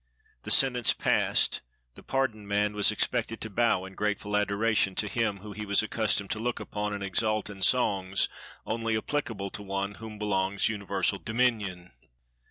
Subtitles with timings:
[0.41, 1.61] The sentence passed,
[1.93, 5.83] the pardoned man was expected to bow in grateful adoration to him whom he was
[5.83, 8.27] ac customed to look upon and exalt in songs
[8.65, 11.91] only applica ble to One to whom belongs universal dominion.